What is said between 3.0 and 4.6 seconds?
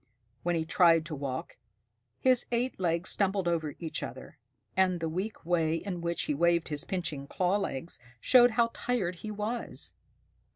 stumbled over each other,